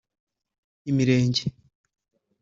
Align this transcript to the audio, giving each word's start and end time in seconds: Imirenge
Imirenge 0.89 1.43